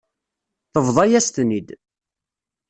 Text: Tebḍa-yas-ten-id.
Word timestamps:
Tebḍa-yas-ten-id. 0.73 1.69